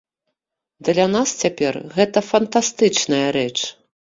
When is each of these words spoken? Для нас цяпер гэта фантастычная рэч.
Для 0.87 1.05
нас 1.17 1.29
цяпер 1.45 1.73
гэта 1.99 2.25
фантастычная 2.33 3.25
рэч. 3.37 3.55